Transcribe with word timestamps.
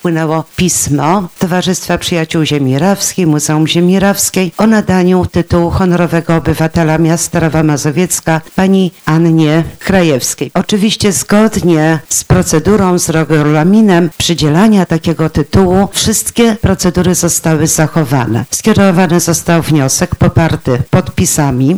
wpłynęło 0.00 0.44
pismo 0.56 1.28
Towarzystwa 1.38 1.98
Przyjaciół 1.98 2.44
Ziemi 2.44 2.78
Rawskiej, 2.78 3.26
Muzeum 3.26 3.68
Ziemi 3.68 4.00
Rawskiej 4.00 4.52
o 4.58 4.66
nadaniu 4.66 5.26
tytułu 5.26 5.70
honorowego 5.70 6.36
obywatela 6.36 6.98
miasta 6.98 7.40
Rawa 7.40 7.62
Mazowiecka 7.62 8.40
pani 8.56 8.92
Annie 9.04 9.64
Krajewskiej. 9.78 10.50
Oczywiście 10.54 11.12
zgodnie 11.12 11.98
z 12.08 12.24
procedurą, 12.24 12.98
z 12.98 13.08
regulaminem 13.08 14.10
przydzielania 14.18 14.86
takiego 14.86 15.30
tytułu 15.30 15.88
wszystkie 15.92 16.56
procedury 16.60 17.14
zostały 17.14 17.66
zachowane. 17.66 18.44
Skierowany 18.50 19.20
został 19.20 19.62
wniosek 19.62 20.14
poparty 20.14 20.82
podpisami 20.90 21.76